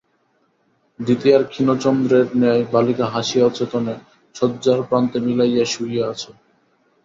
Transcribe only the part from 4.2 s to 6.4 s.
শয্যার প্রান্তে মিলাইয়া শুইয়া আছে।